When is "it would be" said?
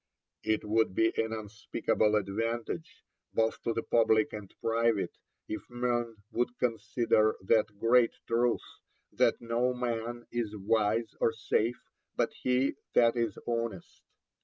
0.41-1.13